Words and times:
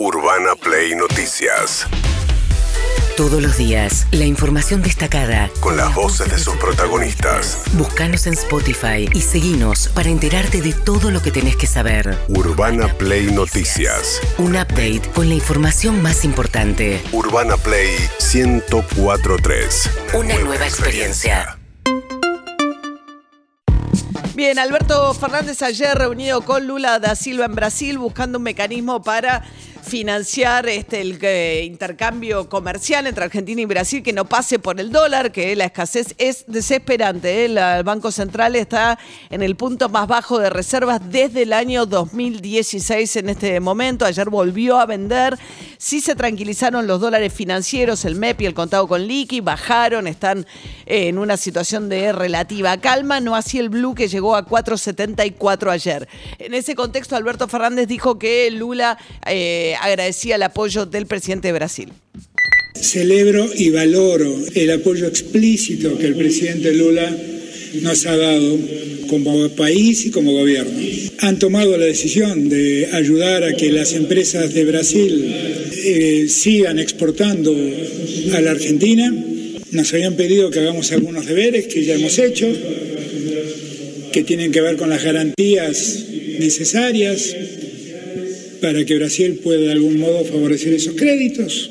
Urbana 0.00 0.54
Play 0.54 0.94
Noticias. 0.94 1.84
Todos 3.16 3.42
los 3.42 3.56
días, 3.56 4.06
la 4.12 4.26
información 4.26 4.80
destacada. 4.80 5.50
Con 5.58 5.76
las 5.76 5.92
voces 5.92 6.30
de 6.30 6.38
sus 6.38 6.54
protagonistas. 6.54 7.64
Búscanos 7.72 8.28
en 8.28 8.34
Spotify 8.34 9.10
y 9.12 9.20
seguinos 9.22 9.88
para 9.88 10.08
enterarte 10.08 10.62
de 10.62 10.72
todo 10.72 11.10
lo 11.10 11.20
que 11.20 11.32
tenés 11.32 11.56
que 11.56 11.66
saber. 11.66 12.16
Urbana 12.28 12.86
Play 12.94 13.32
Noticias. 13.32 14.20
Un 14.38 14.54
update 14.54 15.02
con 15.16 15.28
la 15.28 15.34
información 15.34 16.00
más 16.00 16.24
importante. 16.24 17.02
Urbana 17.10 17.56
Play 17.56 17.96
1043. 18.32 19.90
Una 20.14 20.38
nueva 20.38 20.64
experiencia. 20.64 21.58
Bien, 24.36 24.60
Alberto 24.60 25.12
Fernández 25.14 25.60
ayer 25.62 25.98
reunido 25.98 26.42
con 26.42 26.68
Lula 26.68 27.00
da 27.00 27.16
Silva 27.16 27.46
en 27.46 27.56
Brasil 27.56 27.98
buscando 27.98 28.38
un 28.38 28.44
mecanismo 28.44 29.02
para 29.02 29.42
financiar 29.88 30.68
este, 30.68 31.00
el 31.00 31.18
eh, 31.22 31.64
intercambio 31.64 32.48
comercial 32.48 33.06
entre 33.06 33.24
Argentina 33.24 33.60
y 33.62 33.64
Brasil 33.64 34.02
que 34.02 34.12
no 34.12 34.26
pase 34.26 34.58
por 34.58 34.78
el 34.78 34.92
dólar, 34.92 35.32
que 35.32 35.56
la 35.56 35.64
escasez 35.64 36.14
es 36.18 36.44
desesperante. 36.46 37.44
¿eh? 37.44 37.44
el 37.46 37.82
Banco 37.84 38.12
Central 38.12 38.54
está 38.54 38.98
en 39.30 39.42
el 39.42 39.56
punto 39.56 39.88
más 39.88 40.06
bajo 40.06 40.38
de 40.38 40.50
reservas 40.50 41.00
desde 41.10 41.42
el 41.42 41.52
año 41.52 41.86
2016 41.86 43.16
en 43.16 43.30
este 43.30 43.58
momento. 43.60 44.04
Ayer 44.04 44.28
volvió 44.28 44.78
a 44.78 44.86
vender. 44.86 45.38
Sí 45.78 46.00
se 46.00 46.14
tranquilizaron 46.14 46.86
los 46.86 47.00
dólares 47.00 47.32
financieros, 47.32 48.04
el 48.04 48.14
MEP 48.14 48.42
y 48.42 48.46
el 48.46 48.54
contado 48.54 48.86
con 48.88 49.06
liqui, 49.06 49.40
bajaron, 49.40 50.06
están 50.06 50.46
eh, 50.86 51.08
en 51.08 51.18
una 51.18 51.36
situación 51.36 51.88
de 51.88 52.12
relativa 52.12 52.76
calma, 52.76 53.20
no 53.20 53.34
así 53.34 53.58
el 53.58 53.70
blue 53.70 53.94
que 53.94 54.08
llegó 54.08 54.36
a 54.36 54.44
4.74 54.44 55.70
ayer. 55.70 56.08
En 56.38 56.52
ese 56.52 56.74
contexto, 56.74 57.16
Alberto 57.16 57.48
Fernández 57.48 57.88
dijo 57.88 58.18
que 58.18 58.50
Lula 58.50 58.98
agradecía 59.80 60.36
el 60.36 60.42
apoyo 60.42 60.86
del 60.86 61.06
presidente 61.06 61.48
de 61.48 61.52
Brasil. 61.52 61.88
Celebro 62.74 63.48
y 63.54 63.70
valoro 63.70 64.36
el 64.54 64.70
apoyo 64.70 65.06
explícito 65.06 65.98
que 65.98 66.06
el 66.06 66.14
presidente 66.14 66.72
Lula 66.72 67.14
nos 67.82 68.06
ha 68.06 68.16
dado 68.16 68.58
como 69.08 69.48
país 69.50 70.06
y 70.06 70.10
como 70.10 70.32
gobierno. 70.32 70.78
Han 71.20 71.38
tomado 71.38 71.76
la 71.76 71.86
decisión 71.86 72.48
de 72.48 72.88
ayudar 72.92 73.44
a 73.44 73.54
que 73.54 73.72
las 73.72 73.94
empresas 73.94 74.54
de 74.54 74.64
Brasil 74.64 75.34
eh, 75.84 76.26
sigan 76.28 76.78
exportando 76.78 77.54
a 78.34 78.40
la 78.40 78.50
Argentina. 78.52 79.12
Nos 79.72 79.92
habían 79.92 80.14
pedido 80.14 80.50
que 80.50 80.60
hagamos 80.60 80.92
algunos 80.92 81.26
deberes 81.26 81.66
que 81.66 81.84
ya 81.84 81.94
hemos 81.94 82.18
hecho, 82.18 82.46
que 84.12 84.24
tienen 84.24 84.52
que 84.52 84.60
ver 84.60 84.76
con 84.76 84.88
las 84.88 85.02
garantías 85.02 86.04
necesarias 86.38 87.34
para 88.60 88.84
que 88.84 88.96
Brasil 88.96 89.40
pueda 89.42 89.60
de 89.60 89.72
algún 89.72 89.98
modo 89.98 90.24
favorecer 90.24 90.72
esos 90.74 90.94
créditos 90.94 91.70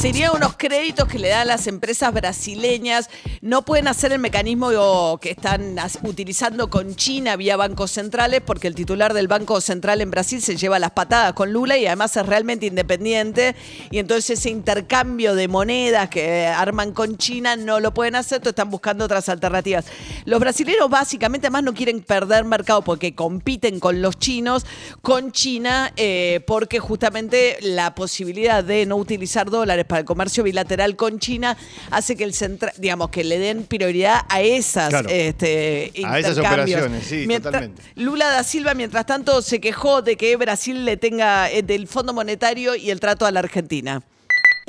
serían 0.00 0.34
unos 0.34 0.56
créditos 0.56 1.06
que 1.08 1.18
le 1.18 1.28
dan 1.28 1.46
las 1.46 1.66
empresas 1.66 2.14
brasileñas. 2.14 3.10
No 3.42 3.64
pueden 3.64 3.88
hacer 3.88 4.12
el 4.12 4.18
mecanismo 4.18 5.18
que 5.18 5.30
están 5.30 5.74
utilizando 6.02 6.68
con 6.68 6.94
China 6.94 7.36
vía 7.36 7.56
bancos 7.56 7.90
centrales 7.90 8.42
porque 8.44 8.68
el 8.68 8.74
titular 8.74 9.14
del 9.14 9.28
Banco 9.28 9.62
Central 9.62 10.02
en 10.02 10.10
Brasil 10.10 10.42
se 10.42 10.58
lleva 10.58 10.78
las 10.78 10.90
patadas 10.90 11.32
con 11.32 11.50
Lula 11.50 11.78
y 11.78 11.86
además 11.86 12.14
es 12.18 12.26
realmente 12.26 12.66
independiente. 12.66 13.56
Y 13.90 13.96
entonces 13.96 14.38
ese 14.38 14.50
intercambio 14.50 15.34
de 15.34 15.48
monedas 15.48 16.10
que 16.10 16.48
arman 16.48 16.92
con 16.92 17.16
China 17.16 17.56
no 17.56 17.80
lo 17.80 17.94
pueden 17.94 18.14
hacer, 18.14 18.36
entonces 18.36 18.58
están 18.58 18.68
buscando 18.68 19.06
otras 19.06 19.30
alternativas. 19.30 19.86
Los 20.26 20.38
brasileños 20.38 20.90
básicamente 20.90 21.46
además 21.46 21.62
no 21.62 21.72
quieren 21.72 22.02
perder 22.02 22.44
mercado 22.44 22.82
porque 22.82 23.14
compiten 23.14 23.80
con 23.80 24.02
los 24.02 24.18
chinos, 24.18 24.66
con 25.00 25.32
China, 25.32 25.94
eh, 25.96 26.44
porque 26.46 26.78
justamente 26.78 27.56
la 27.62 27.94
posibilidad 27.94 28.62
de 28.62 28.84
no 28.84 28.96
utilizar 28.96 29.48
dólares 29.48 29.86
para 29.86 30.00
el 30.00 30.04
comercio 30.04 30.44
bilateral 30.44 30.94
con 30.94 31.18
China 31.18 31.56
hace 31.90 32.16
que 32.16 32.24
el 32.24 32.34
central, 32.34 32.74
digamos, 32.76 33.08
que 33.08 33.29
le 33.30 33.38
den 33.38 33.62
prioridad 33.62 34.22
a 34.28 34.42
esas 34.42 34.92
este, 35.08 35.92
a 36.04 36.18
esas 36.18 36.36
operaciones, 36.36 37.06
sí, 37.06 37.26
totalmente. 37.26 37.80
Lula 37.94 38.28
da 38.28 38.42
Silva, 38.42 38.74
mientras 38.74 39.06
tanto, 39.06 39.40
se 39.40 39.60
quejó 39.60 40.02
de 40.02 40.16
que 40.16 40.36
Brasil 40.36 40.84
le 40.84 40.96
tenga 40.96 41.50
eh, 41.50 41.62
del 41.62 41.86
Fondo 41.86 42.12
Monetario 42.12 42.74
y 42.74 42.90
el 42.90 42.98
trato 43.00 43.24
a 43.26 43.30
la 43.30 43.40
Argentina. 43.40 44.02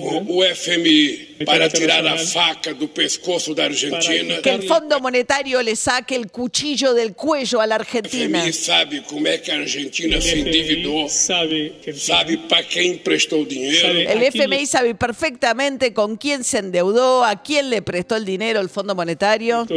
O 0.01 0.43
FMI 0.43 1.45
para 1.45 1.69
tirar 1.69 2.05
a 2.05 2.17
faca 2.17 2.73
do 2.73 2.87
pescoço 2.87 3.53
da 3.53 3.65
Argentina. 3.65 4.41
Que 4.41 4.49
el 4.49 4.63
Fondo 4.67 4.99
Monetario 4.99 5.61
le 5.61 5.75
saque 5.75 6.15
el 6.15 6.29
cuchillo 6.29 6.93
del 6.93 7.13
cuello 7.13 7.61
a 7.61 7.67
la 7.67 7.75
Argentina. 7.75 8.39
O 8.39 8.41
FMI 8.41 8.53
sabe 8.53 9.01
como 9.01 9.27
é 9.27 9.37
que 9.37 9.51
a 9.51 9.59
Argentina 9.59 10.19
se 10.21 10.39
endividou, 10.39 11.07
sabe, 11.09 11.73
sabe 11.93 12.37
para 12.37 12.63
quem 12.63 12.97
prestou 12.97 13.45
dinheiro. 13.45 13.87
El 13.87 14.23
FMI 14.31 14.65
sabe 14.65 14.95
perfectamente 14.95 15.93
con 15.93 16.17
quién 16.17 16.43
se 16.43 16.59
endeudó, 16.59 17.23
a 17.23 17.41
quién 17.41 17.69
le 17.69 17.81
prestó 17.81 18.15
el 18.15 18.25
dinero 18.25 18.59
el 18.59 18.69
Fondo 18.69 18.95
Monetario. 18.95 19.67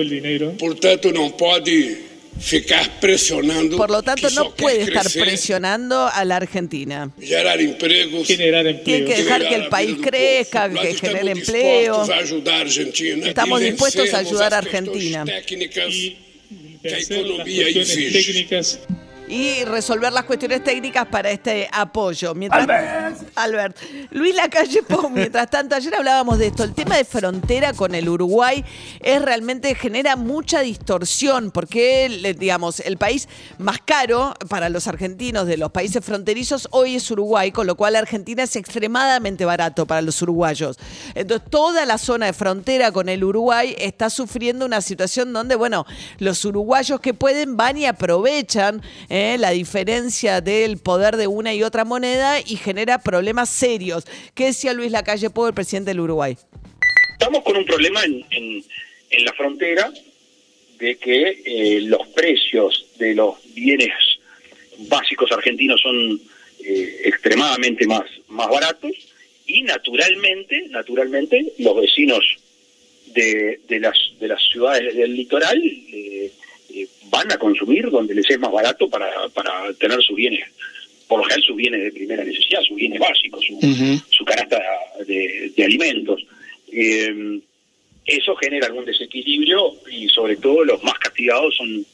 Portanto, 0.59 1.13
não 1.13 1.31
pode 1.31 2.14
presionando. 3.01 3.77
Por 3.77 3.91
lo 3.91 4.03
tanto, 4.03 4.29
no 4.31 4.55
puede 4.55 4.83
estar 4.83 5.07
presionando 5.11 6.09
a 6.09 6.25
la 6.25 6.37
Argentina. 6.37 7.11
Generar 7.19 7.61
empleos. 7.61 8.27
Generar 8.27 8.67
empleo. 8.67 8.85
Tiene 8.85 9.05
que 9.05 9.23
dejar 9.23 9.49
que 9.49 9.55
el 9.55 9.69
país 9.69 9.97
crezca, 10.03 10.71
que 10.71 10.95
genere 10.95 11.33
empleo. 11.33 12.07
Estamos 13.25 13.61
dispuestos 13.61 14.13
a 14.15 14.19
ayudar 14.19 14.55
a 14.55 14.59
Argentina. 14.59 15.25
que 15.25 16.95
a 16.95 16.99
economía 16.99 17.67
y 19.29 19.65
resolver 19.65 20.13
las 20.13 20.25
cuestiones 20.25 20.63
técnicas 20.63 21.07
para 21.07 21.31
este 21.31 21.69
apoyo. 21.73 22.35
Mientras, 22.35 22.67
Albert. 23.35 23.77
Luis 24.11 24.35
Lacalle 24.35 24.83
Pou, 24.83 25.09
mientras 25.11 25.51
tanto, 25.51 25.75
ayer 25.75 25.95
hablábamos 25.95 26.39
de 26.39 26.49
esto. 26.49 26.65
El 26.65 26.75
tema 26.75 26.97
de 26.97 27.05
frontera 27.05 27.73
con 27.73 27.95
el 27.95 28.09
Uruguay 28.09 28.65
es 29.01 29.23
realmente 29.23 29.75
genera 29.75 30.17
mucha 30.17 30.61
distorsión 30.61 31.51
porque, 31.51 32.35
digamos, 32.39 32.81
el 32.81 32.97
país 32.97 33.29
más 33.59 33.79
caro 33.85 34.35
para 34.49 34.69
los 34.69 34.87
argentinos 34.87 35.47
de 35.47 35.57
los 35.57 35.71
países 35.71 36.05
fronterizos 36.05 36.69
hoy 36.71 36.97
es 36.97 37.11
Uruguay, 37.11 37.51
con 37.51 37.67
lo 37.67 37.77
cual 37.77 37.97
Argentina 37.97 38.43
es 38.43 38.57
extremadamente 38.57 39.45
barato 39.45 39.87
para 39.87 40.03
los 40.03 40.21
uruguayos. 40.23 40.79
Entonces, 41.15 41.49
toda 41.51 41.87
la 41.87 41.99
zona 41.99 42.27
de 42.27 42.33
frontera 42.33 42.93
con 42.93 43.09
el 43.09 43.25
Uruguay 43.25 43.75
está 43.79 44.11
sufriendo 44.11 44.67
una 44.67 44.81
situación 44.81 45.33
donde, 45.33 45.55
bueno, 45.57 45.87
los 46.19 46.45
uruguayos 46.45 47.01
que 47.01 47.15
pueden 47.15 47.57
van 47.57 47.77
y 47.77 47.87
aprovechan 47.87 48.83
¿eh? 49.09 49.37
la 49.39 49.51
diferencia 49.51 50.41
del 50.41 50.79
poder 50.79 51.17
de 51.17 51.27
una 51.27 51.55
y 51.55 51.63
otra 51.63 51.85
moneda 51.85 52.41
y 52.41 52.57
genera 52.57 52.99
problemas 53.05 53.49
serios. 53.51 54.05
¿Qué 54.35 54.47
decía 54.47 54.73
Luis 54.73 54.91
Lacalle 54.91 55.31
Pou, 55.31 55.47
el 55.47 55.55
presidente 55.55 55.91
del 55.91 56.01
Uruguay? 56.01 56.37
Estamos 57.13 57.43
con 57.45 57.57
un 57.57 57.65
problema 57.65 58.03
en, 58.05 58.65
la 59.25 59.33
frontera 59.35 59.93
de 60.79 60.97
que 60.97 61.43
eh, 61.45 61.81
los 61.83 62.09
precios 62.09 62.87
de 62.99 63.15
los 63.15 63.37
bienes 63.55 63.93
básicos 64.89 65.31
argentinos 65.31 65.81
son 65.81 66.21
eh, 66.65 67.03
extremadamente 67.05 67.87
más, 67.87 68.05
más 68.29 68.49
baratos 68.49 68.91
y 69.47 69.63
naturalmente, 69.63 70.67
naturalmente 70.71 71.53
los 71.59 71.77
vecinos 71.77 72.25
de, 73.15 73.61
de, 73.69 73.79
las, 73.79 73.97
de 74.19 74.27
las 74.27 74.43
ciudades 74.43 74.97
del 74.97 75.15
litoral 75.15 75.63
van 77.11 77.31
a 77.31 77.39
consumir 77.39 77.91
donde 77.91 78.15
les 78.15 78.29
es 78.29 78.39
más 78.39 78.51
barato 78.51 78.89
para, 78.89 79.29
para 79.29 79.73
tener 79.75 80.03
sus 80.03 80.17
bienes, 80.17 80.45
por 81.09 81.19
lo 81.19 81.25
general 81.25 81.43
sus 81.43 81.57
bienes 81.57 81.83
de 81.83 81.93
primera 81.93 82.25
necesidad, 82.25 82.63
sus 82.63 82.77
bienes 82.77 83.01
básicos, 83.01 83.45
su, 83.45 84.03
su 84.11 84.25
canasta 84.25 84.61
de, 85.07 85.65
alimentos. 85.65 86.25
Eh, 86.73 87.41
eso 88.07 88.37
genera 88.37 88.67
algún 88.67 88.85
desequilibrio 88.85 89.73
y 89.91 90.09
sobre 90.09 90.37
todo 90.37 90.65
los 90.65 90.83
más 90.85 90.99
castigados 90.99 91.57
son 91.57 91.85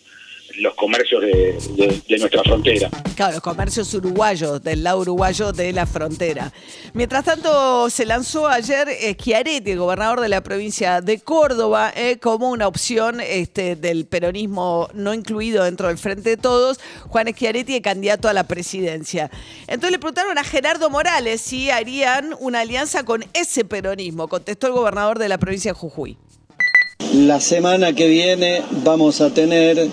los 0.61 0.75
comercios 0.75 1.23
de, 1.23 2.19
nuestra 2.19 2.43
frontera. 2.43 2.91
Claro, 3.17 3.33
los 3.33 3.41
comercios 3.41 3.93
uruguayos, 3.95 4.63
del 4.63 4.85
lado 4.85 5.01
uruguayo 5.01 5.53
de 5.53 5.73
la 5.73 5.87
frontera. 5.87 6.53
Mientras 6.93 7.25
tanto, 7.25 7.89
se 7.89 8.05
lanzó 8.05 8.47
ayer 8.47 8.89
eh, 8.89 9.17
Schiaretti, 9.19 9.71
el 9.71 9.79
gobernador 9.79 10.21
de 10.21 10.29
la 10.29 10.43
provincia 10.43 11.01
de 11.01 11.19
Córdoba, 11.19 11.93
eh, 11.97 12.19
como 12.19 12.51
una 12.51 12.69
opción 12.69 13.21
este, 13.21 13.75
del 13.75 14.07
peronismo 14.07 14.89
no 14.93 15.15
incluido 15.15 15.65
dentro 15.65 15.89
del 15.89 15.97
Frente 15.97 16.31
de 16.31 16.37
Todos, 16.37 16.79
Juan 17.09 17.29
Schiaretti, 17.29 17.73
de 17.73 17.83
candidato 17.83 18.29
a 18.29 18.35
la 18.35 18.45
presidencia. 18.45 19.31
Entonces 19.63 19.93
le 19.93 19.99
preguntaron 19.99 20.37
a 20.37 20.45
Gerardo 20.45 20.91
Morales 20.91 21.41
si 21.41 21.71
harían 21.71 22.35
una 22.39 22.61
alianza 22.61 23.05
con 23.05 23.25
ese 23.33 23.65
peronismo, 23.65 24.29
contestó 24.29 24.67
el 24.67 24.75
gobernador 24.75 25.19
de 25.19 25.29
la 25.29 25.39
provincia 25.39 25.73
de 25.73 25.79
Jujuy. 25.79 26.19
La 27.15 27.41
semana 27.41 27.95
que 27.95 28.09
viene 28.09 28.63
vamos 28.85 29.21
a 29.21 29.31
tener 29.31 29.89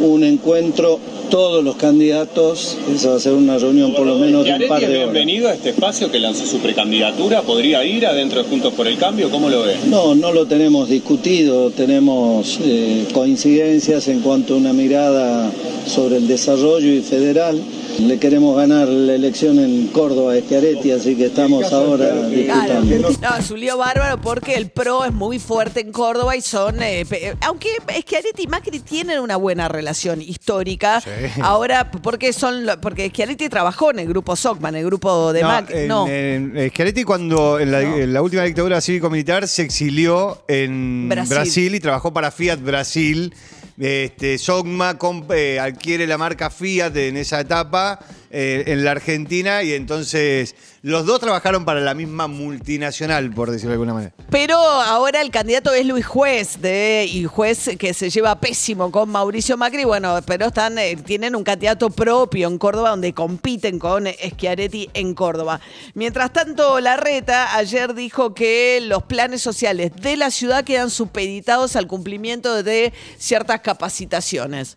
un 0.00 0.24
encuentro 0.24 0.98
todos 1.30 1.64
los 1.64 1.76
candidatos, 1.76 2.76
esa 2.94 3.10
va 3.10 3.16
a 3.16 3.20
ser 3.20 3.32
una 3.32 3.58
reunión 3.58 3.94
por 3.94 4.06
lo 4.06 4.16
menos 4.18 4.44
de 4.44 4.52
un 4.52 4.68
par 4.68 4.80
de 4.80 4.86
horas. 4.86 5.12
bienvenido 5.12 5.48
a 5.48 5.54
este 5.54 5.70
espacio 5.70 6.10
que 6.10 6.20
lanzó 6.20 6.46
su 6.46 6.58
precandidatura? 6.58 7.42
¿Podría 7.42 7.84
ir 7.84 8.06
adentro 8.06 8.42
de 8.42 8.48
Juntos 8.48 8.72
por 8.74 8.86
el 8.86 8.98
Cambio? 8.98 9.30
¿Cómo 9.30 9.48
lo 9.48 9.62
ve? 9.62 9.74
No, 9.86 10.14
no 10.14 10.32
lo 10.32 10.46
tenemos 10.46 10.88
discutido, 10.88 11.70
tenemos 11.70 12.60
eh, 12.62 13.06
coincidencias 13.12 14.08
en 14.08 14.20
cuanto 14.20 14.54
a 14.54 14.56
una 14.58 14.72
mirada 14.72 15.50
sobre 15.86 16.18
el 16.18 16.28
desarrollo 16.28 16.92
y 16.92 17.00
federal 17.00 17.60
Le 17.98 18.18
queremos 18.18 18.56
ganar 18.56 18.88
la 18.88 19.14
elección 19.14 19.58
en 19.58 19.86
Córdoba, 19.88 20.34
Schiaretti, 20.40 20.90
así 20.90 21.14
que 21.16 21.26
estamos 21.26 21.72
ahora 21.72 22.26
disfrutando. 22.26 23.10
No, 23.22 23.36
es 23.36 23.50
un 23.50 23.60
lío 23.60 23.78
bárbaro 23.78 24.20
porque 24.20 24.54
el 24.54 24.70
PRO 24.70 25.04
es 25.04 25.12
muy 25.12 25.38
fuerte 25.38 25.80
en 25.80 25.92
Córdoba 25.92 26.36
y 26.36 26.40
son, 26.40 26.82
eh, 26.82 27.06
aunque 27.40 27.68
Schiaretti 28.00 28.42
y 28.42 28.46
Macri 28.48 28.80
tienen 28.80 29.20
una 29.20 29.36
buena 29.36 29.68
relación 29.68 30.20
histórica, 30.20 31.02
ahora 31.40 31.90
porque 31.90 32.32
son, 32.32 32.66
porque 32.82 33.08
Schiaretti 33.10 33.48
trabajó 33.48 33.90
en 33.92 34.00
el 34.00 34.08
grupo 34.08 34.34
SOCMA, 34.34 34.70
en 34.70 34.76
el 34.76 34.84
grupo 34.86 35.32
de 35.32 35.42
Macri. 35.44 35.86
no, 35.86 36.06
Schiaretti 36.06 37.04
cuando 37.04 37.60
en 37.60 38.12
la, 38.12 38.22
última 38.22 38.42
dictadura 38.42 38.80
cívico-militar 38.80 39.46
se 39.46 39.62
exilió 39.62 40.42
en 40.48 41.08
Brasil. 41.08 41.74
y 41.74 41.80
trabajó 41.80 42.12
para 42.12 42.30
Fiat 42.30 42.58
Brasil. 42.60 43.32
Este, 43.76 44.38
Sogma 44.38 44.96
eh, 45.30 45.58
adquiere 45.58 46.06
la 46.06 46.16
marca 46.16 46.48
Fiat 46.48 46.96
en 46.96 47.16
esa 47.16 47.40
etapa 47.40 47.98
eh, 48.36 48.64
en 48.72 48.82
la 48.82 48.90
Argentina 48.90 49.62
y 49.62 49.74
entonces 49.74 50.56
los 50.82 51.06
dos 51.06 51.20
trabajaron 51.20 51.64
para 51.64 51.78
la 51.78 51.94
misma 51.94 52.26
multinacional, 52.26 53.30
por 53.30 53.48
decirlo 53.48 53.70
de 53.70 53.74
alguna 53.74 53.94
manera. 53.94 54.12
Pero 54.28 54.56
ahora 54.58 55.20
el 55.20 55.30
candidato 55.30 55.72
es 55.72 55.86
Luis 55.86 56.04
Juez, 56.04 56.60
de, 56.60 57.08
y 57.08 57.26
Juez 57.26 57.70
que 57.78 57.94
se 57.94 58.10
lleva 58.10 58.40
pésimo 58.40 58.90
con 58.90 59.08
Mauricio 59.08 59.56
Macri, 59.56 59.84
bueno, 59.84 60.18
pero 60.26 60.46
están, 60.46 60.78
eh, 60.78 60.96
tienen 60.96 61.36
un 61.36 61.44
candidato 61.44 61.90
propio 61.90 62.48
en 62.48 62.58
Córdoba 62.58 62.90
donde 62.90 63.14
compiten 63.14 63.78
con 63.78 64.08
Schiaretti 64.08 64.90
en 64.94 65.14
Córdoba. 65.14 65.60
Mientras 65.94 66.32
tanto, 66.32 66.80
Larreta 66.80 67.54
ayer 67.56 67.94
dijo 67.94 68.34
que 68.34 68.80
los 68.82 69.04
planes 69.04 69.42
sociales 69.42 69.92
de 70.02 70.16
la 70.16 70.32
ciudad 70.32 70.64
quedan 70.64 70.90
supeditados 70.90 71.76
al 71.76 71.86
cumplimiento 71.86 72.64
de 72.64 72.92
ciertas 73.16 73.60
capacitaciones. 73.60 74.76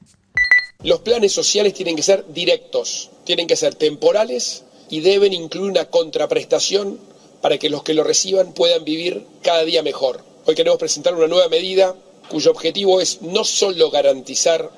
Los 0.83 0.99
planes 0.99 1.33
sociales 1.33 1.73
tienen 1.73 1.95
que 1.95 2.03
ser 2.03 2.23
directos, 2.31 3.09
tienen 3.27 3.47
que 3.47 3.57
ser 3.57 3.75
temporales 3.75 4.63
y 4.89 5.01
deben 5.01 5.33
incluir 5.33 5.69
una 5.69 5.89
contraprestación 5.89 6.97
para 7.41 7.57
que 7.57 7.69
los 7.69 7.83
que 7.83 7.93
lo 7.93 8.05
reciban 8.05 8.53
puedan 8.53 8.85
vivir 8.85 9.25
cada 9.41 9.65
día 9.65 9.83
mejor. 9.83 10.23
Hoy 10.45 10.55
queremos 10.55 10.79
presentar 10.79 11.13
una 11.13 11.27
nueva 11.27 11.49
medida 11.49 11.93
cuyo 12.29 12.51
objetivo 12.51 13.01
es 13.01 13.21
no 13.21 13.43
solo 13.43 13.91
garantizar 13.91 14.71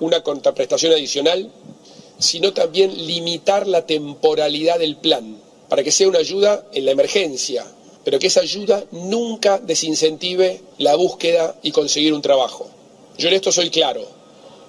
una 0.00 0.22
contraprestación 0.22 0.94
adicional, 0.94 1.50
sino 2.18 2.54
también 2.54 3.06
limitar 3.06 3.66
la 3.66 3.84
temporalidad 3.84 4.78
del 4.78 4.96
plan, 4.96 5.36
para 5.68 5.84
que 5.84 5.92
sea 5.92 6.08
una 6.08 6.20
ayuda 6.20 6.64
en 6.72 6.86
la 6.86 6.92
emergencia, 6.92 7.66
pero 8.04 8.18
que 8.18 8.28
esa 8.28 8.40
ayuda 8.40 8.84
nunca 8.90 9.58
desincentive 9.58 10.62
la 10.78 10.96
búsqueda 10.96 11.56
y 11.62 11.72
conseguir 11.72 12.14
un 12.14 12.22
trabajo. 12.22 12.70
Yo 13.18 13.28
en 13.28 13.34
esto 13.34 13.52
soy 13.52 13.68
claro, 13.68 14.02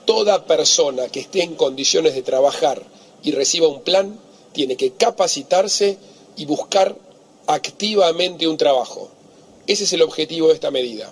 toda 0.04 0.46
persona 0.46 1.08
que 1.08 1.22
esté 1.22 1.42
en 1.44 1.56
condiciones 1.56 2.16
de 2.16 2.22
trabajar 2.22 2.84
y 3.24 3.32
reciba 3.32 3.68
un 3.68 3.82
plan 3.82 4.20
tiene 4.52 4.76
que 4.76 4.92
capacitarse 4.92 5.98
y 6.36 6.46
buscar 6.46 6.96
activamente 7.48 8.48
un 8.48 8.58
trabajo. 8.58 9.10
Ese 9.68 9.86
es 9.86 9.94
el 9.94 10.02
objetivo 10.02 10.50
de 10.50 10.54
esta 10.54 10.72
medida. 10.72 11.12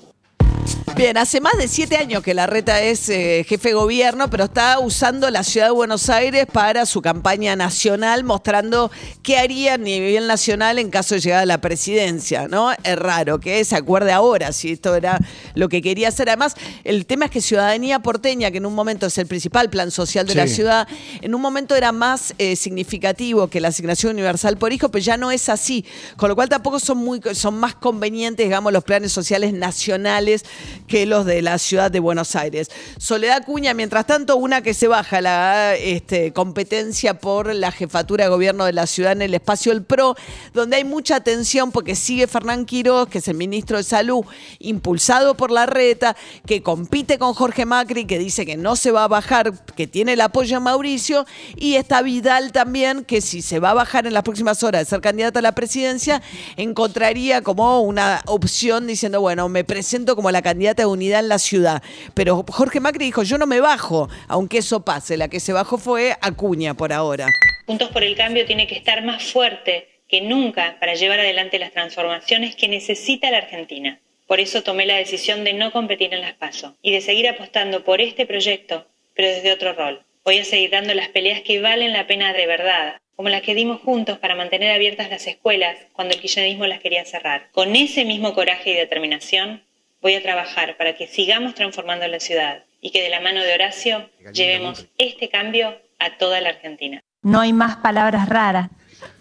Bien, 0.96 1.18
hace 1.18 1.40
más 1.40 1.58
de 1.58 1.70
siete 1.70 1.96
años 1.96 2.22
que 2.22 2.34
Larreta 2.34 2.82
es 2.82 3.08
eh, 3.08 3.46
jefe 3.48 3.70
de 3.70 3.76
gobierno, 3.76 4.30
pero 4.30 4.44
está 4.44 4.78
usando 4.80 5.30
la 5.30 5.44
ciudad 5.44 5.68
de 5.68 5.72
Buenos 5.72 6.10
Aires 6.10 6.46
para 6.52 6.86
su 6.86 7.02
campaña 7.02 7.56
nacional, 7.56 8.26
mostrando 8.26 8.92
qué 9.24 9.38
haría 9.38 9.76
a 9.76 9.78
nivel 9.78 10.28
nacional 10.28 10.80
en 10.80 10.90
caso 10.90 11.16
de 11.16 11.22
llegar 11.22 11.44
a 11.44 11.46
la 11.46 11.62
presidencia, 11.62 12.50
¿no? 12.50 12.72
Es 12.84 12.98
raro 12.98 13.40
que 13.40 13.64
se 13.64 13.78
acuerde 13.78 14.12
ahora 14.12 14.52
si 14.52 14.74
esto 14.74 14.94
era 14.94 15.18
lo 15.56 15.70
que 15.70 15.82
quería 15.82 16.10
hacer. 16.10 16.28
Además, 16.28 16.56
el 16.84 17.06
tema 17.06 17.26
es 17.26 17.32
que 17.32 17.42
Ciudadanía 17.42 18.00
Porteña, 18.00 18.52
que 18.52 18.58
en 18.58 18.66
un 18.66 18.76
momento 18.76 19.06
es 19.06 19.18
el 19.18 19.28
principal 19.28 19.70
plan 19.70 19.92
social 19.92 20.28
de 20.28 20.36
la 20.36 20.48
ciudad, 20.48 20.90
en 21.22 21.34
un 21.34 21.42
momento 21.42 21.74
era 21.74 21.94
más 21.94 22.34
eh, 22.38 22.58
significativo 22.58 23.48
que 23.48 23.62
la 23.62 23.70
asignación 23.70 24.14
universal 24.14 24.58
por 24.58 24.74
hijo, 24.74 24.90
pero 24.90 25.04
ya 25.04 25.16
no 25.16 25.32
es 25.32 25.48
así. 25.48 25.86
Con 26.18 26.28
lo 26.28 26.36
cual 26.36 26.50
tampoco 26.50 26.80
son, 26.80 26.98
muy, 26.98 27.22
son 27.34 27.56
más 27.56 27.76
convenientes, 27.76 28.46
digamos, 28.46 28.74
los 28.74 28.84
planes 28.84 29.14
sociales 29.14 29.54
nacionales 29.54 30.44
que 30.92 31.06
los 31.06 31.26
de 31.26 31.42
la 31.42 31.58
ciudad 31.58 31.90
de 31.90 32.02
Buenos 32.02 32.36
Aires. 32.36 32.70
Soledad 32.98 33.46
Cuña, 33.46 33.74
mientras 33.74 34.06
tanto, 34.06 34.36
una 34.36 34.62
que 34.62 34.74
se 34.74 34.90
baja 34.90 35.22
la 35.22 35.74
este, 35.76 36.34
competencia 36.34 37.18
por 37.18 37.56
la 37.56 37.72
jefatura 37.72 38.26
de 38.26 38.30
gobierno 38.30 38.66
de 38.66 38.74
la 38.74 38.86
ciudad 38.86 39.14
en 39.14 39.22
el 39.22 39.34
espacio 39.34 39.72
El 39.72 39.84
PRO, 39.84 40.18
donde 40.54 40.76
hay 40.76 40.84
mucha 40.84 41.16
atención 41.16 41.72
porque 41.72 41.96
sigue 41.96 42.28
Fernán 42.28 42.66
Quiroz, 42.66 43.08
que 43.08 43.20
es 43.20 43.28
el 43.30 43.38
ministro 43.38 43.78
de 43.78 43.84
Salud, 43.84 44.26
impulsado 44.60 45.38
por 45.38 45.50
la 45.50 45.66
reta, 45.66 46.18
que 46.46 46.62
compite 46.62 47.18
con 47.18 47.34
Jorge 47.36 47.66
Macri, 47.66 48.04
que 48.04 48.20
dice 48.20 48.46
que 48.46 48.58
no 48.58 48.76
se 48.76 48.92
va 48.92 49.06
a 49.06 49.08
bajar, 49.08 49.54
que 49.78 49.88
tiene 49.88 50.14
el 50.14 50.22
apoyo 50.22 50.58
de 50.58 50.60
Mauricio, 50.60 51.26
y 51.56 51.76
está 51.76 52.02
Vidal 52.02 52.52
también, 52.52 53.06
que 53.06 53.22
si 53.22 53.42
se 53.42 53.60
va 53.60 53.70
a 53.70 53.76
bajar 53.76 54.08
en 54.08 54.14
las 54.14 54.24
próximas 54.24 54.62
horas 54.62 54.82
de 54.82 54.90
ser 54.90 55.00
candidata 55.00 55.40
a 55.40 55.42
la 55.42 55.56
presidencia, 55.56 56.22
encontraría 56.58 57.42
como 57.44 57.80
una 57.80 58.22
opción 58.26 58.88
diciendo, 58.88 59.22
bueno, 59.22 59.48
me 59.48 59.64
presento 59.64 60.18
como 60.18 60.32
la 60.32 60.42
candidata 60.42 60.81
de 60.82 60.88
unidad 60.88 61.20
en 61.20 61.30
la 61.30 61.40
ciudad. 61.40 61.82
Pero 62.14 62.44
Jorge 62.48 62.80
Macri 62.80 63.06
dijo, 63.06 63.24
yo 63.24 63.38
no 63.38 63.48
me 63.48 63.60
bajo, 63.60 64.10
aunque 64.28 64.60
eso 64.60 64.84
pase. 64.84 65.18
La 65.18 65.28
que 65.28 65.40
se 65.40 65.54
bajó 65.54 65.78
fue 65.78 66.16
Acuña 66.22 66.74
por 66.74 66.94
ahora. 66.94 67.28
Juntos 67.66 67.90
por 67.90 68.04
el 68.04 68.16
Cambio 68.16 68.46
tiene 68.46 68.68
que 68.68 68.76
estar 68.76 69.04
más 69.04 69.24
fuerte 69.24 69.88
que 70.08 70.22
nunca 70.22 70.78
para 70.80 70.94
llevar 70.94 71.22
adelante 71.22 71.58
las 71.58 71.72
transformaciones 71.72 72.56
que 72.56 72.68
necesita 72.68 73.32
la 73.32 73.38
Argentina. 73.38 74.00
Por 74.28 74.40
eso 74.40 74.62
tomé 74.62 74.86
la 74.86 74.96
decisión 74.96 75.44
de 75.44 75.54
no 75.54 75.72
competir 75.72 76.14
en 76.14 76.22
las 76.22 76.34
PASO 76.34 76.76
y 76.82 76.92
de 76.92 77.02
seguir 77.02 77.28
apostando 77.28 77.84
por 77.84 78.02
este 78.02 78.26
proyecto, 78.26 78.88
pero 79.16 79.30
desde 79.30 79.52
otro 79.52 79.74
rol. 79.74 80.04
Voy 80.24 80.38
a 80.38 80.46
seguir 80.46 80.70
dando 80.70 80.94
las 80.94 81.10
peleas 81.10 81.42
que 81.42 81.62
valen 81.62 81.94
la 81.94 82.08
pena 82.08 82.34
de 82.34 82.46
verdad, 82.46 83.02
como 83.16 83.30
las 83.30 83.42
que 83.42 83.56
dimos 83.56 83.82
juntos 83.82 84.20
para 84.20 84.36
mantener 84.36 84.72
abiertas 84.72 85.10
las 85.10 85.28
escuelas 85.28 85.78
cuando 85.94 86.14
el 86.14 86.22
kirchnerismo 86.22 86.68
las 86.68 86.80
quería 86.80 87.06
cerrar. 87.06 87.50
Con 87.52 87.76
ese 87.76 88.06
mismo 88.06 88.34
coraje 88.34 88.72
y 88.72 88.76
determinación, 88.76 89.64
voy 90.02 90.16
a 90.16 90.22
trabajar 90.22 90.78
para 90.78 90.96
que 90.96 91.08
sigamos 91.08 91.56
transformando 91.56 92.08
la 92.08 92.20
ciudad 92.20 92.64
y 92.82 92.92
que 92.92 93.04
de 93.04 93.10
la 93.10 93.22
mano 93.22 93.42
de 93.42 93.54
Horacio 93.54 94.10
llevemos 94.34 94.88
este 94.98 95.30
cambio 95.30 95.78
a 96.00 96.18
toda 96.18 96.42
la 96.42 96.50
Argentina. 96.50 97.02
No 97.22 97.40
hay 97.40 97.54
más 97.54 97.78
palabras 97.78 98.28
raras. 98.28 98.70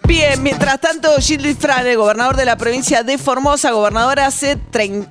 Bien, 0.06 0.43
mientras 0.43 0.81
tanto, 0.81 1.15
Gilles 1.21 1.56
Frane, 1.59 1.94
gobernador 1.94 2.37
de 2.37 2.44
la 2.44 2.56
provincia 2.56 3.03
de 3.03 3.17
Formosa, 3.17 3.71
gobernador 3.71 4.19
hace 4.21 4.59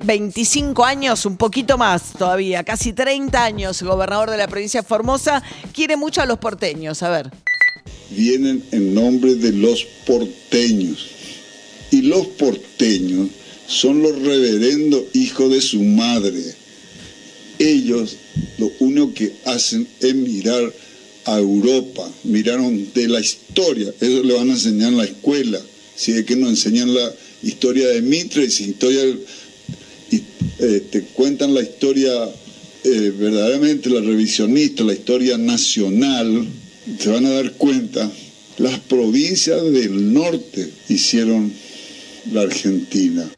25 0.02 0.84
años, 0.84 1.24
un 1.24 1.36
poquito 1.36 1.78
más 1.78 2.12
todavía, 2.18 2.64
casi 2.64 2.92
30 2.92 3.42
años, 3.42 3.82
gobernador 3.82 4.30
de 4.30 4.36
la 4.36 4.46
provincia 4.46 4.82
de 4.82 4.86
Formosa, 4.86 5.42
quiere 5.72 5.96
mucho 5.96 6.20
a 6.20 6.26
los 6.26 6.38
porteños. 6.38 7.02
A 7.02 7.10
ver. 7.10 7.30
Vienen 8.10 8.62
en 8.72 8.94
nombre 8.94 9.36
de 9.36 9.52
los 9.52 9.84
porteños. 10.06 11.10
Y 11.92 12.02
los 12.02 12.26
porteños 12.26 13.30
son 13.70 14.02
los 14.02 14.20
reverendos 14.20 15.04
hijos 15.14 15.50
de 15.52 15.60
su 15.60 15.80
madre. 15.82 16.42
Ellos 17.58 18.16
lo 18.58 18.72
único 18.80 19.14
que 19.14 19.32
hacen 19.44 19.86
es 20.00 20.14
mirar 20.14 20.72
a 21.24 21.38
Europa, 21.38 22.10
miraron 22.24 22.92
de 22.92 23.06
la 23.06 23.20
historia, 23.20 23.94
eso 24.00 24.22
le 24.22 24.34
van 24.34 24.48
a 24.48 24.54
enseñar 24.54 24.88
en 24.88 24.96
la 24.96 25.04
escuela, 25.04 25.60
si 25.94 26.12
es 26.12 26.24
que 26.24 26.34
nos 26.34 26.50
enseñan 26.50 26.92
la 26.92 27.14
historia 27.42 27.88
de 27.88 28.02
Mitre, 28.02 28.50
si 28.50 28.64
historia, 28.64 29.02
eh, 30.10 30.82
te 30.90 31.02
cuentan 31.02 31.54
la 31.54 31.62
historia 31.62 32.12
eh, 32.82 33.12
verdaderamente, 33.16 33.90
la 33.90 34.00
revisionista, 34.00 34.82
la 34.82 34.94
historia 34.94 35.38
nacional, 35.38 36.46
se 36.98 37.10
van 37.10 37.26
a 37.26 37.30
dar 37.30 37.52
cuenta, 37.52 38.10
las 38.58 38.80
provincias 38.80 39.62
del 39.70 40.12
norte 40.12 40.70
hicieron 40.88 41.52
la 42.26 42.42
Argentina. 42.42 43.30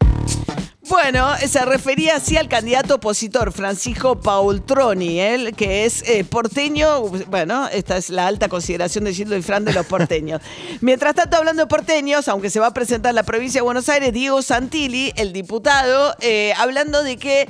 Bueno, 0.93 1.27
se 1.39 1.65
refería 1.65 2.17
así 2.17 2.37
al 2.37 2.49
candidato 2.49 2.97
opositor 2.97 3.51
Francisco 3.51 4.21
Paultroni, 4.21 5.21
él 5.21 5.55
que 5.57 5.87
es 5.87 6.07
eh, 6.07 6.23
porteño. 6.23 7.01
Bueno, 7.31 7.67
esta 7.73 7.97
es 7.97 8.11
la 8.11 8.27
alta 8.27 8.51
consideración 8.51 9.05
de 9.05 9.15
Gildo 9.15 9.35
y 9.35 9.41
Fran 9.41 9.65
de 9.65 9.73
los 9.73 9.87
porteños. 9.87 10.43
Mientras 10.83 11.15
tanto, 11.15 11.39
hablando 11.39 11.63
de 11.63 11.67
porteños, 11.67 12.29
aunque 12.29 12.51
se 12.51 12.61
va 12.61 12.67
a 12.67 12.75
presentar 12.75 13.09
en 13.09 13.17
la 13.17 13.23
provincia 13.23 13.61
de 13.61 13.63
Buenos 13.63 13.89
Aires, 13.89 14.13
Diego 14.13 14.43
Santilli, 14.43 15.15
el 15.17 15.33
diputado, 15.33 16.15
eh, 16.21 16.53
hablando 16.59 17.03
de 17.03 17.17
que 17.17 17.49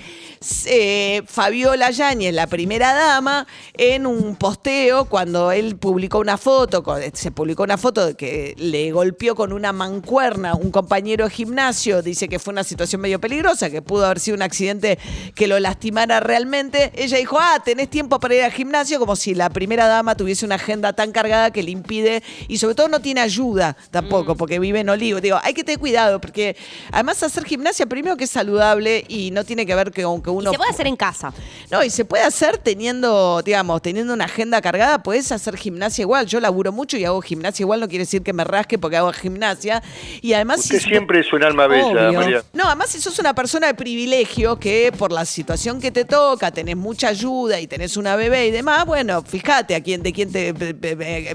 eh, 0.66 1.22
Fabiola 1.26 1.90
Yáñez, 1.90 2.32
la 2.32 2.46
primera 2.46 2.94
dama, 2.94 3.48
en 3.74 4.06
un 4.06 4.36
posteo, 4.36 5.06
cuando 5.06 5.50
él 5.50 5.76
publicó 5.78 6.20
una 6.20 6.38
foto, 6.38 6.84
se 7.12 7.32
publicó 7.32 7.64
una 7.64 7.76
foto 7.76 8.06
de 8.06 8.14
que 8.14 8.54
le 8.56 8.92
golpeó 8.92 9.34
con 9.34 9.52
una 9.52 9.72
mancuerna 9.72 10.54
un 10.54 10.70
compañero 10.70 11.24
de 11.24 11.30
gimnasio, 11.32 12.02
dice 12.02 12.28
que 12.28 12.38
fue 12.38 12.52
una 12.52 12.62
situación 12.62 13.00
medio 13.00 13.20
peligrosa 13.20 13.31
peligrosa, 13.32 13.70
que 13.70 13.80
pudo 13.80 14.04
haber 14.04 14.20
sido 14.20 14.36
un 14.36 14.42
accidente 14.42 14.98
que 15.34 15.46
lo 15.46 15.58
lastimara 15.58 16.20
realmente, 16.20 16.92
ella 16.94 17.16
dijo, 17.16 17.38
ah, 17.40 17.62
tenés 17.64 17.88
tiempo 17.88 18.20
para 18.20 18.34
ir 18.34 18.42
al 18.42 18.52
gimnasio, 18.52 18.98
como 18.98 19.16
si 19.16 19.34
la 19.34 19.48
primera 19.48 19.86
dama 19.86 20.14
tuviese 20.14 20.44
una 20.44 20.56
agenda 20.56 20.92
tan 20.92 21.12
cargada 21.12 21.50
que 21.50 21.62
le 21.62 21.70
impide, 21.70 22.22
y 22.46 22.58
sobre 22.58 22.74
todo 22.74 22.88
no 22.88 23.00
tiene 23.00 23.22
ayuda 23.22 23.74
tampoco, 23.90 24.36
porque 24.36 24.58
vive 24.58 24.80
en 24.80 24.90
Olivo. 24.90 25.22
Digo, 25.22 25.40
hay 25.42 25.54
que 25.54 25.64
tener 25.64 25.80
cuidado, 25.80 26.20
porque 26.20 26.56
además 26.90 27.22
hacer 27.22 27.46
gimnasia, 27.46 27.86
primero 27.86 28.18
que 28.18 28.24
es 28.24 28.30
saludable 28.30 29.02
y 29.08 29.30
no 29.30 29.44
tiene 29.44 29.64
que 29.64 29.74
ver 29.74 29.92
que 29.92 30.02
aunque 30.02 30.28
uno... 30.28 30.50
Y 30.50 30.52
se 30.52 30.58
puede 30.58 30.70
hacer 30.70 30.86
en 30.86 30.96
casa. 30.96 31.32
No, 31.70 31.82
y 31.82 31.88
se 31.88 32.04
puede 32.04 32.24
hacer 32.24 32.58
teniendo, 32.58 33.40
digamos, 33.42 33.80
teniendo 33.80 34.12
una 34.12 34.26
agenda 34.26 34.60
cargada, 34.60 35.02
puedes 35.02 35.32
hacer 35.32 35.56
gimnasia 35.56 36.02
igual. 36.02 36.26
Yo 36.26 36.38
laburo 36.38 36.70
mucho 36.70 36.98
y 36.98 37.06
hago 37.06 37.22
gimnasia 37.22 37.64
igual, 37.64 37.80
no 37.80 37.88
quiere 37.88 38.04
decir 38.04 38.20
que 38.20 38.34
me 38.34 38.44
rasque 38.44 38.78
porque 38.78 38.98
hago 38.98 39.10
gimnasia. 39.10 39.82
Y 40.20 40.34
además... 40.34 40.58
Usted 40.58 40.80
siempre 40.80 41.20
es 41.20 41.32
un 41.32 41.42
alma 41.42 41.66
bella, 41.66 42.12
María. 42.12 42.42
No, 42.52 42.66
además 42.66 42.90
si 42.90 43.00
sos 43.12 43.18
una 43.18 43.34
persona 43.34 43.66
de 43.66 43.74
privilegio 43.74 44.58
que 44.58 44.90
por 44.96 45.12
la 45.12 45.26
situación 45.26 45.80
que 45.80 45.90
te 45.90 46.04
toca, 46.04 46.50
tenés 46.50 46.76
mucha 46.76 47.08
ayuda 47.08 47.60
y 47.60 47.66
tenés 47.66 47.96
una 47.96 48.16
bebé 48.16 48.46
y 48.46 48.50
demás, 48.50 48.86
bueno, 48.86 49.22
fíjate 49.22 49.74
a 49.74 49.82
quién, 49.82 50.02
de 50.02 50.12
quién 50.12 50.32
te, 50.32 50.54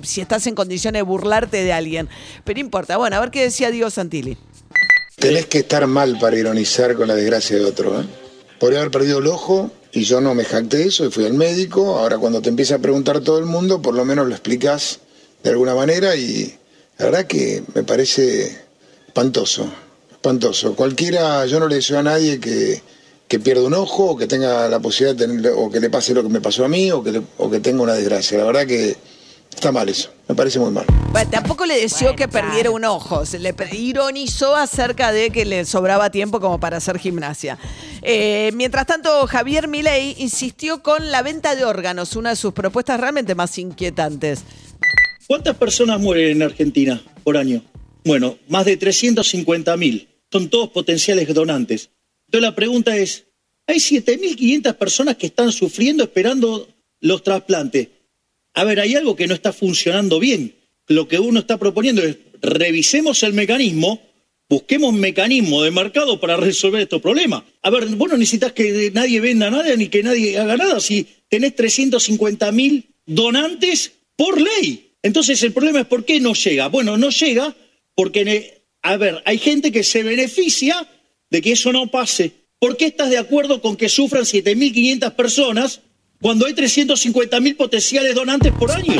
si 0.04 0.22
estás 0.22 0.48
en 0.48 0.56
condiciones 0.56 1.00
de 1.00 1.04
burlarte 1.04 1.64
de 1.64 1.74
alguien. 1.74 2.10
Pero 2.44 2.60
importa. 2.60 2.98
Bueno, 2.98 3.16
a 3.16 3.20
ver 3.20 3.32
qué 3.32 3.44
decía 3.44 3.70
Diego 3.70 3.90
Santilli. 3.90 4.38
Tenés 5.18 5.46
que 5.46 5.60
estar 5.60 5.86
mal 5.88 6.18
para 6.20 6.38
ironizar 6.38 6.96
con 6.96 7.08
la 7.08 7.16
desgracia 7.16 7.58
de 7.58 7.66
otro. 7.66 8.02
¿eh? 8.02 8.06
Podría 8.60 8.80
haber 8.80 8.92
perdido 8.92 9.20
el 9.20 9.28
ojo 9.28 9.72
y 9.92 10.04
yo 10.04 10.20
no 10.22 10.34
me 10.34 10.46
jacté 10.46 10.84
eso 10.84 11.06
y 11.06 11.12
fui 11.12 11.26
al 11.26 11.34
médico. 11.34 11.98
Ahora 12.00 12.18
cuando 12.18 12.42
te 12.42 12.50
empieza 12.50 12.76
a 12.76 12.80
preguntar 12.80 13.20
todo 13.22 13.38
el 13.38 13.46
mundo, 13.46 13.82
por 13.82 13.94
lo 13.94 14.06
menos 14.06 14.28
lo 14.28 14.34
explicas 14.34 15.00
de 15.44 15.52
alguna 15.52 15.76
manera 15.76 16.16
y 16.16 16.56
la 16.98 17.06
verdad 17.06 17.28
que 17.28 17.64
me 17.76 17.84
parece 17.84 18.58
espantoso, 19.08 19.72
espantoso. 20.18 20.76
Cualquiera, 20.76 21.46
yo 21.46 21.60
no 21.60 21.68
le 21.68 21.76
deseo 21.76 22.00
a 22.00 22.04
nadie 22.04 22.40
que, 22.40 22.82
que 23.28 23.40
pierda 23.40 23.64
un 23.64 23.74
ojo 23.74 24.12
o 24.12 24.18
que 24.18 24.28
tenga 24.28 24.68
la 24.68 24.80
posibilidad 24.80 25.18
de 25.18 25.28
tener, 25.28 25.54
o 25.56 25.70
que 25.72 25.80
le 25.80 25.90
pase 25.90 26.14
lo 26.14 26.24
que 26.24 26.30
me 26.30 26.42
pasó 26.42 26.66
a 26.66 26.68
mí 26.68 26.92
o 26.92 27.04
que, 27.04 27.22
o 27.38 27.50
que 27.50 27.60
tenga 27.60 27.84
una 27.84 27.94
desgracia. 27.94 28.38
La 28.38 28.46
verdad 28.46 28.68
que 28.68 28.98
Está 29.58 29.72
mal 29.72 29.90
eso, 29.90 30.12
me 30.28 30.36
parece 30.36 30.60
muy 30.60 30.70
mal. 30.70 30.86
Bueno, 31.12 31.32
tampoco 31.32 31.66
le 31.66 31.82
deseó 31.82 32.16
que 32.16 32.28
perdiera 32.28 32.70
un 32.70 32.86
ojo, 32.86 33.26
se 33.26 33.40
le 33.40 33.56
ironizó 33.72 34.56
acerca 34.56 35.12
de 35.12 35.32
que 35.32 35.46
le 35.46 35.66
sobraba 35.66 36.12
tiempo 36.12 36.40
como 36.40 36.60
para 36.60 36.78
hacer 36.78 37.00
gimnasia. 37.00 37.58
Eh, 38.04 38.52
mientras 38.54 38.86
tanto, 38.86 39.26
Javier 39.26 39.68
Milei 39.68 40.16
insistió 40.20 40.84
con 40.84 41.12
la 41.12 41.24
venta 41.24 41.56
de 41.56 41.66
órganos, 41.66 42.16
una 42.16 42.32
de 42.32 42.36
sus 42.36 42.54
propuestas 42.54 43.00
realmente 43.00 43.34
más 43.34 43.58
inquietantes. 43.58 44.44
¿Cuántas 45.26 45.56
personas 45.56 46.00
mueren 46.00 46.38
en 46.38 46.44
Argentina 46.44 47.02
por 47.24 47.36
año? 47.36 47.64
Bueno, 48.08 48.40
más 48.48 48.66
de 48.66 48.78
350 48.78 49.78
mil. 49.78 50.08
Son 50.32 50.50
todos 50.50 50.70
potenciales 50.70 51.32
donantes. 51.34 51.90
Entonces 52.28 52.50
la 52.50 52.56
pregunta 52.56 52.98
es, 52.98 53.26
hay 53.68 53.78
7.500 53.78 54.76
personas 54.76 55.18
que 55.18 55.28
están 55.28 55.52
sufriendo 55.52 56.04
esperando 56.04 56.68
los 57.00 57.22
trasplantes 57.24 57.90
a 58.58 58.64
ver, 58.64 58.80
hay 58.80 58.96
algo 58.96 59.16
que 59.16 59.28
no 59.28 59.36
está 59.36 59.54
funcionando 59.54 60.20
bien. 60.20 60.56
Lo 60.88 61.08
que 61.08 61.20
uno 61.20 61.42
está 61.42 61.60
proponiendo 61.60 62.02
es 62.02 62.18
revisemos 62.42 63.22
el 63.22 63.34
mecanismo, 63.34 64.02
busquemos 64.50 64.90
un 64.90 65.00
mecanismo 65.00 65.62
de 65.62 65.70
mercado 65.70 66.20
para 66.20 66.38
resolver 66.38 66.82
estos 66.82 67.00
problemas. 67.00 67.44
A 67.62 67.70
ver, 67.70 67.86
vos 67.90 68.10
no 68.10 68.18
necesitas 68.18 68.54
que 68.54 68.90
nadie 68.96 69.20
venda 69.20 69.52
nada 69.52 69.76
ni 69.76 69.90
que 69.90 70.02
nadie 70.02 70.40
haga 70.40 70.58
nada 70.58 70.80
si 70.80 71.06
tenés 71.30 71.56
350 71.56 72.52
mil 72.52 72.88
donantes 73.06 73.92
por 74.16 74.42
ley. 74.42 74.90
Entonces 75.04 75.44
el 75.44 75.54
problema 75.54 75.82
es 75.82 75.86
por 75.86 76.04
qué 76.04 76.20
no 76.20 76.34
llega. 76.34 76.68
Bueno, 76.68 76.98
no 76.98 77.12
llega 77.12 77.56
porque, 77.98 78.64
a 78.84 78.96
ver, 78.96 79.24
hay 79.26 79.40
gente 79.40 79.72
que 79.72 79.84
se 79.84 80.04
beneficia 80.04 80.88
de 81.32 81.42
que 81.42 81.54
eso 81.54 81.74
no 81.74 81.88
pase. 81.88 82.32
¿Por 82.60 82.78
qué 82.78 82.86
estás 82.86 83.10
de 83.10 83.18
acuerdo 83.18 83.60
con 83.60 83.76
que 83.76 83.90
sufran 83.90 84.24
7.500 84.24 85.16
personas 85.16 85.82
cuando 86.22 86.46
hay 86.46 86.54
350 86.54 87.40
mil 87.40 87.56
potenciales 87.56 88.16
donantes 88.16 88.52
por 88.54 88.72
año. 88.72 88.96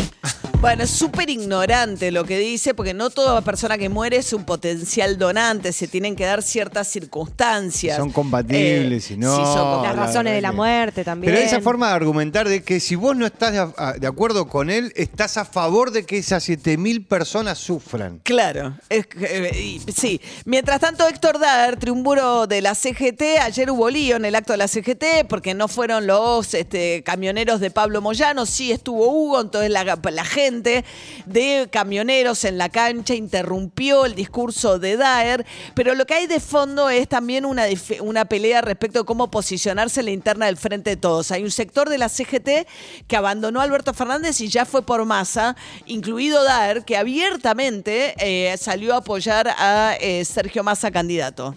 Bueno, 0.60 0.84
es 0.84 0.90
súper 0.90 1.30
ignorante 1.30 2.10
lo 2.10 2.26
que 2.26 2.40
dice, 2.40 2.74
porque 2.74 2.96
no 2.96 3.12
toda 3.12 3.42
persona 3.42 3.78
que 3.78 3.90
muere 3.90 4.18
es 4.18 4.34
un 4.34 4.44
potencial 4.44 5.20
donante, 5.20 5.72
se 5.72 5.88
tienen 5.88 6.16
que 6.16 6.26
dar 6.26 6.42
ciertas 6.42 6.88
circunstancias. 6.88 7.96
Son 7.96 8.12
compatibles 8.12 9.12
eh, 9.12 9.14
y 9.14 9.18
no. 9.18 9.36
son 9.36 9.84
Las 9.84 9.96
razones 9.96 10.34
de 10.34 10.42
la 10.42 10.52
muerte 10.52 11.04
también. 11.04 11.32
Pero 11.32 11.46
esa 11.46 11.62
forma 11.62 11.90
de 11.90 11.94
argumentar 11.94 12.50
de 12.50 12.64
que 12.64 12.80
si 12.80 12.96
vos 12.96 13.16
no 13.16 13.28
estás 13.28 13.54
de, 14.00 14.08
acuerdo 14.08 14.48
con 14.48 14.72
él, 14.72 14.92
estás 14.96 15.38
a 15.38 15.46
favor 15.46 15.92
de 15.92 16.08
que 16.08 16.18
esas 16.18 16.44
7000 16.44 17.06
personas 17.06 17.60
sufran. 17.60 18.20
Claro, 18.24 18.76
eh, 18.90 19.80
sí. 19.96 20.20
Mientras 20.46 20.80
tanto, 20.80 21.08
Héctor 21.08 21.38
Dar, 21.38 21.78
triunvuro 21.78 22.48
de 22.48 22.64
la 22.64 22.74
CGT, 22.74 23.42
ayer 23.44 23.70
hubo 23.70 23.92
lío 23.92 24.16
en 24.16 24.26
el 24.26 24.34
acto 24.34 24.54
de 24.54 24.58
la 24.58 24.68
CGT 24.68 25.28
porque 25.30 25.54
no 25.54 25.68
fueron 25.68 26.08
los 26.08 26.56
este, 26.56 27.04
camioneros 27.04 27.60
de 27.60 27.70
Pablo 27.70 28.02
Moyano, 28.02 28.48
sí 28.48 28.72
estuvo 28.72 29.08
Hugo, 29.08 29.40
entonces 29.40 29.70
la, 29.70 29.84
la 29.84 30.26
gente 30.26 30.47
de 30.52 31.70
camioneros 31.72 32.44
en 32.46 32.58
la 32.58 32.70
cancha 32.70 33.16
interrumpió 33.16 34.06
el 34.06 34.16
discurso 34.16 34.80
de 34.80 34.98
Daer, 34.98 35.46
pero 35.76 35.96
lo 35.96 36.06
que 36.06 36.16
hay 36.16 36.28
de 36.28 36.40
fondo 36.40 36.90
es 36.90 37.08
también 37.08 37.46
una, 37.46 37.66
una 38.02 38.26
pelea 38.26 38.62
respecto 38.62 39.02
a 39.02 39.06
cómo 39.06 39.30
posicionarse 39.30 40.00
en 40.02 40.06
la 40.08 40.12
interna 40.12 40.46
del 40.48 40.58
Frente 40.58 40.92
de 40.92 40.98
Todos. 40.98 41.32
Hay 41.32 41.44
un 41.44 41.52
sector 41.52 41.90
de 41.90 41.98
la 41.98 42.10
CGT 42.10 42.68
que 43.08 43.16
abandonó 43.16 43.62
a 43.62 43.64
Alberto 43.64 43.94
Fernández 43.94 44.42
y 44.42 44.48
ya 44.48 44.66
fue 44.66 44.86
por 44.86 45.06
masa, 45.06 45.56
incluido 45.86 46.44
Daer, 46.44 46.84
que 46.84 46.98
abiertamente 46.98 48.16
eh, 48.20 48.56
salió 48.58 48.94
a 48.94 48.98
apoyar 48.98 49.48
a 49.58 49.96
eh, 50.00 50.24
Sergio 50.26 50.64
Massa 50.64 50.92
candidato. 50.92 51.56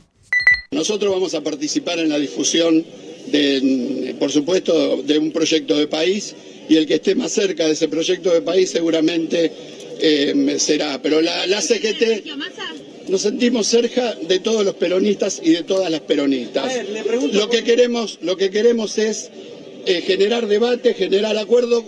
Nosotros 0.70 1.12
vamos 1.12 1.34
a 1.34 1.40
participar 1.40 1.98
en 1.98 2.08
la 2.08 2.18
difusión, 2.18 2.84
de, 3.26 4.14
por 4.18 4.30
supuesto, 4.30 5.02
de 5.02 5.18
un 5.18 5.32
proyecto 5.32 5.76
de 5.76 5.86
país 5.86 6.34
y 6.68 6.76
el 6.76 6.86
que 6.86 6.94
esté 6.94 7.14
más 7.14 7.32
cerca 7.32 7.66
de 7.66 7.72
ese 7.72 7.88
proyecto 7.88 8.32
de 8.32 8.42
país 8.42 8.70
seguramente 8.70 9.50
eh, 10.00 10.56
será. 10.58 11.00
Pero 11.02 11.20
la, 11.20 11.60
CGT 11.60 12.26
nos 13.08 13.22
sentimos 13.22 13.66
cerca 13.66 14.14
de 14.14 14.38
todos 14.38 14.64
los 14.64 14.74
peronistas 14.74 15.40
y 15.42 15.50
de 15.50 15.62
todas 15.64 15.90
las 15.90 16.00
peronistas. 16.00 16.72
lo 17.32 17.50
que 17.50 17.64
queremos, 17.64 18.18
lo 18.22 18.36
que 18.36 18.50
queremos 18.50 18.98
es 18.98 19.30
eh, 19.86 20.02
generar 20.02 20.46
debate, 20.46 20.94
generar 20.94 21.36
acuerdo, 21.38 21.84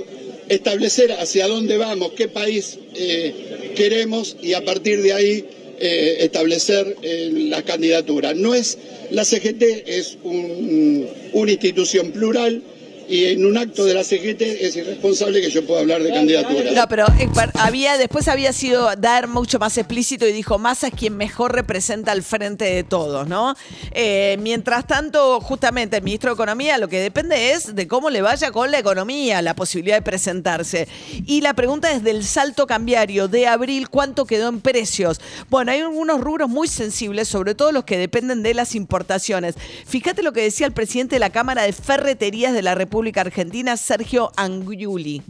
establecer 0.49 1.13
hacia 1.13 1.47
dónde 1.47 1.77
vamos, 1.77 2.13
qué 2.17 2.29
país 2.29 2.79
eh, 2.95 3.73
queremos 3.77 4.37
y 4.43 4.55
a 4.55 4.65
partir 4.65 5.03
de 5.03 5.13
ahí 5.13 5.45
establecer 5.79 6.97
la 7.03 7.63
candidatura. 7.63 8.35
No 8.35 8.55
es 8.55 8.79
la 9.11 9.25
CGT 9.25 9.63
es 9.87 10.19
una 10.25 11.51
institución 11.51 12.13
plural 12.13 12.63
y 13.09 13.27
en 13.27 13.45
un 13.45 13.59
acto 13.59 13.85
de 13.85 13.95
la 13.95 14.05
CGT 14.05 14.43
es 14.43 14.77
irresponsable 14.77 15.41
que 15.41 15.51
yo 15.51 15.67
pueda 15.67 15.81
hablar 15.81 16.03
de 16.03 16.11
candidatura. 16.13 16.71
No, 16.73 16.89
pero 16.89 17.07
eh, 17.19 17.29
había, 17.55 17.99
después 17.99 18.29
había 18.29 18.53
sido 18.53 18.95
dar 18.97 19.29
mucho 19.29 19.59
más 19.59 19.77
explícito 19.77 20.27
y 20.27 20.33
dijo, 20.33 20.59
Massa 20.59 20.89
es 20.89 20.95
quien 20.95 21.17
mejor 21.17 21.53
representa 21.53 22.13
al 22.13 22.23
frente 22.23 22.65
de 22.65 22.85
todos, 22.85 23.29
¿no? 23.29 23.55
Eh, 23.93 24.37
mientras 24.41 24.87
tanto, 24.87 25.41
justamente 25.41 25.97
el 25.97 26.03
ministro 26.03 26.31
de 26.31 26.35
Economía 26.35 26.79
lo 26.79 26.89
que 26.89 27.01
depende 27.01 27.53
es 27.53 27.75
de 27.75 27.89
cómo 27.89 28.11
le 28.11 28.23
vaya 28.23 28.51
con 28.51 28.71
la 28.71 28.79
economía, 28.79 29.43
la 29.43 29.55
posibilidad 29.55 29.97
de 29.97 30.03
presentarse. 30.03 30.89
Y 31.27 31.41
la 31.41 31.55
pregunta 31.55 31.91
es 31.93 32.03
del 32.03 32.25
salto 32.25 32.67
cambiario 32.67 33.29
de 33.29 33.47
abril, 33.47 33.89
¿cuánto 33.89 34.25
quedó 34.25 34.49
en 34.49 34.61
precios? 34.61 35.21
Bueno, 35.51 35.73
hay 35.73 35.81
algunos 35.81 36.21
rubros 36.21 36.49
muy 36.49 36.69
sensibles, 36.69 37.29
sobre 37.29 37.55
todo 37.55 37.73
los 37.73 37.85
que 37.85 37.99
dependen 37.99 38.43
de 38.43 38.55
las 38.55 38.75
importaciones. 38.75 39.57
Fíjate 39.87 40.23
lo 40.23 40.33
que 40.33 40.43
decía 40.43 40.67
el 40.67 40.73
presidente 40.73 41.17
de 41.17 41.21
la 41.21 41.31
Cámara 41.31 41.63
de 41.63 41.73
Ferreterías 41.73 42.55
de 42.55 42.63
la 42.63 42.75
República 42.75 42.92
Argentina, 43.21 43.77
Sergio 43.77 44.31
Angiuli. 44.37 45.23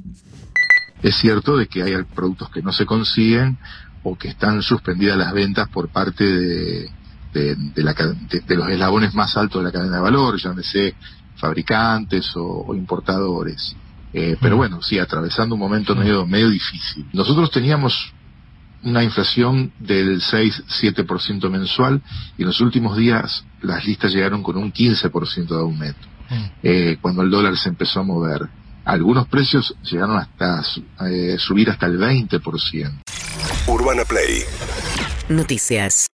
Es 1.02 1.16
cierto 1.16 1.56
de 1.56 1.68
que 1.68 1.82
hay 1.82 1.94
productos 2.14 2.50
que 2.50 2.60
no 2.60 2.72
se 2.72 2.86
consiguen 2.86 3.56
o 4.02 4.16
que 4.16 4.28
están 4.28 4.62
suspendidas 4.62 5.16
las 5.16 5.32
ventas 5.32 5.68
por 5.68 5.88
parte 5.88 6.24
de, 6.24 6.90
los 8.56 8.68
eslabones 8.68 9.14
más 9.14 9.36
altos 9.36 9.62
de 9.62 9.66
la 9.66 9.72
cadena 9.72 9.96
de 9.96 10.02
valor, 10.02 10.40
llámese 10.40 10.94
fabricantes 11.36 12.32
o, 12.34 12.74
importadores. 12.74 13.76
Eh, 14.12 14.36
pero 14.40 14.56
bueno, 14.56 14.82
sí, 14.82 14.98
atravesando 14.98 15.54
un 15.54 15.60
momento 15.60 15.94
medio, 15.94 16.26
medio 16.26 16.50
difícil. 16.50 17.06
Nosotros 17.12 17.50
teníamos 17.50 18.12
una 18.82 19.04
inflación 19.04 19.72
del 19.78 20.20
6-7% 20.20 21.48
mensual 21.48 22.02
y 22.36 22.42
en 22.42 22.48
los 22.48 22.60
últimos 22.60 22.96
días 22.96 23.44
las 23.62 23.84
listas 23.84 24.12
llegaron 24.12 24.42
con 24.42 24.56
un 24.56 24.72
15% 24.72 25.46
de 25.46 25.60
aumento. 25.60 26.11
Eh, 26.62 26.98
cuando 27.00 27.22
el 27.22 27.30
dólar 27.30 27.56
se 27.56 27.68
empezó 27.68 28.00
a 28.00 28.02
mover. 28.04 28.48
Algunos 28.84 29.28
precios 29.28 29.74
llegaron 29.82 30.16
hasta 30.16 30.62
eh, 31.08 31.36
subir 31.38 31.70
hasta 31.70 31.86
el 31.86 31.98
20%. 31.98 33.02
Urbana 33.68 34.04
Play. 34.04 34.42
Noticias. 35.28 36.08